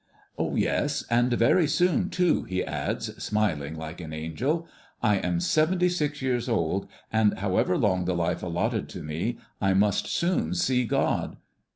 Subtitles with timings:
[0.39, 4.67] 'Yes, and very soon too,' he adds, smiling like an angel.
[5.03, 9.75] 'I am seventy six years old, and however long the life allotted to me, I
[9.75, 11.37] must soon see God.'